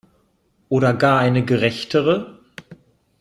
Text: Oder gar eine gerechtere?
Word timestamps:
Oder 0.69 0.95
gar 0.95 1.19
eine 1.19 1.45
gerechtere? 1.45 2.39